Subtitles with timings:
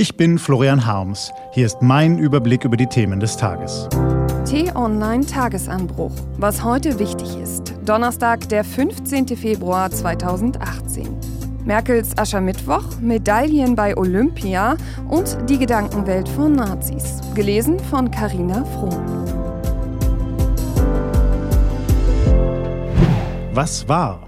[0.00, 1.32] Ich bin Florian Harms.
[1.50, 3.88] Hier ist mein Überblick über die Themen des Tages.
[4.48, 6.12] T-Online Tagesanbruch.
[6.36, 7.74] Was heute wichtig ist.
[7.84, 9.36] Donnerstag, der 15.
[9.36, 11.08] Februar 2018.
[11.64, 14.76] Merkels Aschermittwoch, Medaillen bei Olympia
[15.08, 17.20] und die Gedankenwelt von Nazis.
[17.34, 19.02] Gelesen von Carina Frohn.
[23.52, 24.27] Was war?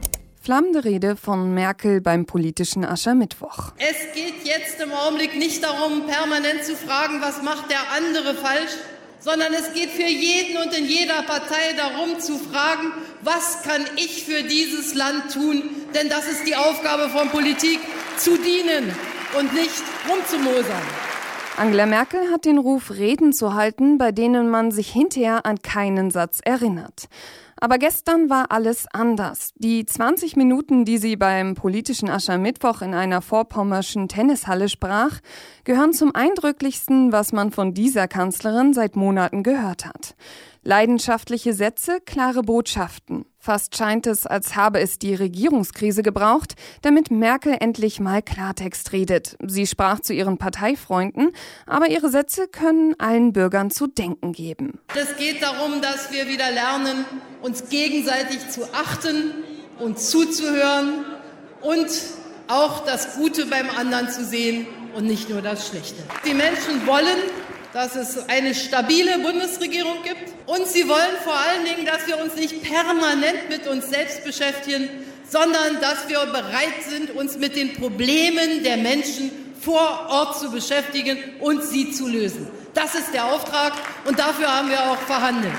[0.50, 3.70] Flammende Rede von Merkel beim politischen Aschermittwoch.
[3.78, 8.72] Es geht jetzt im Augenblick nicht darum, permanent zu fragen, was macht der andere falsch,
[9.20, 12.90] sondern es geht für jeden und in jeder Partei darum zu fragen,
[13.22, 15.62] was kann ich für dieses Land tun?
[15.94, 17.78] Denn das ist die Aufgabe von Politik,
[18.16, 18.92] zu dienen
[19.38, 20.82] und nicht rumzumosern.
[21.58, 26.10] Angela Merkel hat den Ruf, Reden zu halten, bei denen man sich hinterher an keinen
[26.10, 27.08] Satz erinnert.
[27.62, 29.52] Aber gestern war alles anders.
[29.56, 35.20] Die 20 Minuten, die sie beim politischen Aschermittwoch in einer vorpommerschen Tennishalle sprach,
[35.64, 40.16] gehören zum eindrücklichsten, was man von dieser Kanzlerin seit Monaten gehört hat.
[40.62, 43.24] Leidenschaftliche Sätze, klare Botschaften.
[43.38, 49.38] Fast scheint es, als habe es die Regierungskrise gebraucht, damit Merkel endlich mal Klartext redet.
[49.42, 51.30] Sie sprach zu ihren Parteifreunden,
[51.64, 54.78] aber ihre Sätze können allen Bürgern zu denken geben.
[54.94, 57.06] Es geht darum, dass wir wieder lernen,
[57.40, 59.32] uns gegenseitig zu achten
[59.78, 61.06] und zuzuhören
[61.62, 61.88] und
[62.48, 66.02] auch das Gute beim anderen zu sehen und nicht nur das Schlechte.
[66.26, 67.16] Die Menschen wollen,
[67.72, 70.32] dass es eine stabile Bundesregierung gibt.
[70.46, 74.88] Und sie wollen vor allen Dingen, dass wir uns nicht permanent mit uns selbst beschäftigen,
[75.28, 81.18] sondern dass wir bereit sind, uns mit den Problemen der Menschen vor Ort zu beschäftigen
[81.40, 82.48] und sie zu lösen.
[82.74, 83.72] Das ist der Auftrag
[84.06, 85.54] und dafür haben wir auch verhandelt.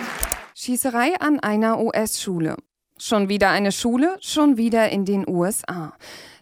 [0.55, 2.57] Schießerei an einer US-Schule.
[2.97, 5.93] Schon wieder eine Schule, schon wieder in den USA.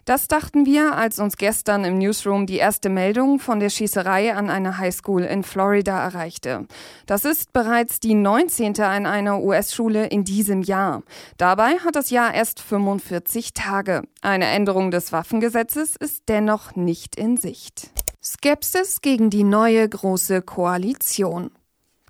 [0.04, 4.50] Das dachten wir, als uns gestern im Newsroom die erste Meldung von der Schießerei an
[4.50, 6.66] einer Highschool in Florida erreichte.
[7.06, 8.80] Das ist bereits die 19.
[8.80, 11.02] an einer US-Schule in diesem Jahr.
[11.36, 14.02] Dabei hat das Jahr erst 45 Tage.
[14.22, 17.90] Eine Änderung des Waffengesetzes ist dennoch nicht in Sicht.
[18.22, 21.50] Skepsis gegen die neue große Koalition.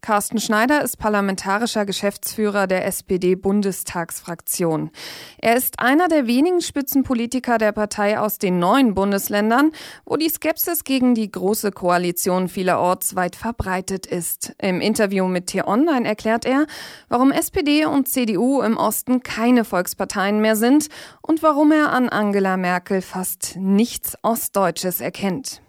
[0.01, 4.91] Carsten Schneider ist parlamentarischer Geschäftsführer der SPD-Bundestagsfraktion.
[5.39, 9.73] Er ist einer der wenigen Spitzenpolitiker der Partei aus den neuen Bundesländern,
[10.07, 14.55] wo die Skepsis gegen die große Koalition vielerorts weit verbreitet ist.
[14.59, 16.67] Im Interview mit T-Online erklärt er,
[17.09, 20.89] warum SPD und CDU im Osten keine Volksparteien mehr sind
[21.21, 25.61] und warum er an Angela Merkel fast nichts Ostdeutsches erkennt.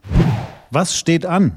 [0.69, 1.51] Was steht an?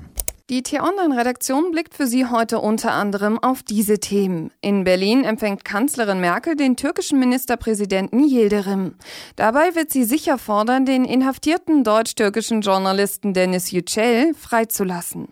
[0.51, 4.51] Die T-Online-Redaktion blickt für Sie heute unter anderem auf diese Themen.
[4.61, 8.97] In Berlin empfängt Kanzlerin Merkel den türkischen Ministerpräsidenten Yildirim.
[9.37, 15.29] Dabei wird sie sicher fordern, den inhaftierten deutsch-türkischen Journalisten Dennis Yücel freizulassen.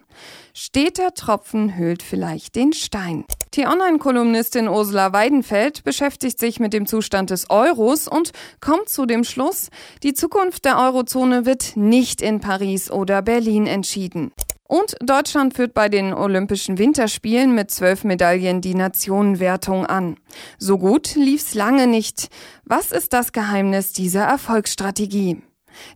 [0.55, 3.27] Steter Tropfen hüllt vielleicht den Stein.
[3.51, 9.69] T-Online-Kolumnistin Ursula Weidenfeld beschäftigt sich mit dem Zustand des Euros und kommt zu dem Schluss,
[10.03, 14.33] die Zukunft der Eurozone wird nicht in Paris oder Berlin entschieden.
[14.73, 20.17] Und Deutschland führt bei den Olympischen Winterspielen mit zwölf Medaillen die Nationenwertung an.
[20.57, 22.31] So gut lief's lange nicht.
[22.65, 25.43] Was ist das Geheimnis dieser Erfolgsstrategie?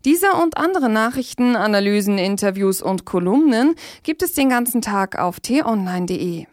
[0.04, 6.44] Diese und andere Nachrichten, Analysen, Interviews und Kolumnen gibt es den ganzen Tag auf t-online.de.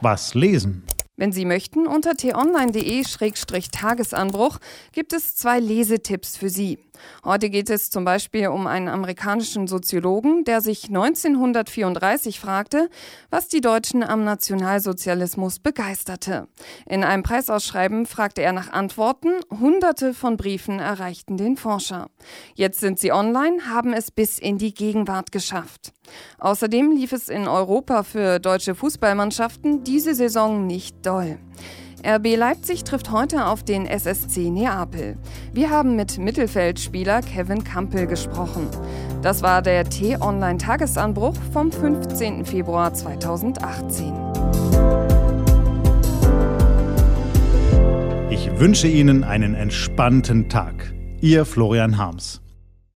[0.00, 0.82] Was lesen?
[1.16, 4.58] Wenn Sie möchten, unter t-online.de-tagesanbruch
[4.90, 6.80] gibt es zwei Lesetipps für Sie.
[7.24, 12.88] Heute geht es zum Beispiel um einen amerikanischen Soziologen, der sich 1934 fragte,
[13.30, 16.48] was die Deutschen am Nationalsozialismus begeisterte.
[16.86, 19.30] In einem Preisausschreiben fragte er nach Antworten.
[19.50, 22.08] Hunderte von Briefen erreichten den Forscher.
[22.54, 25.92] Jetzt sind sie online, haben es bis in die Gegenwart geschafft.
[26.38, 31.38] Außerdem lief es in Europa für deutsche Fußballmannschaften diese Saison nicht doll.
[32.04, 35.16] RB Leipzig trifft heute auf den SSC Neapel.
[35.52, 38.66] Wir haben mit Mittelfeldspieler Kevin Campbell gesprochen.
[39.22, 42.44] Das war der T-Online-Tagesanbruch vom 15.
[42.44, 44.12] Februar 2018.
[48.30, 50.92] Ich wünsche Ihnen einen entspannten Tag.
[51.20, 52.40] Ihr Florian Harms.